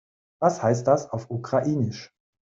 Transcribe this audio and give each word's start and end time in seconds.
Was 0.39 0.63
heißt 0.63 0.87
das 0.87 1.11
auf 1.11 1.29
Ukrainisch? 1.29 2.11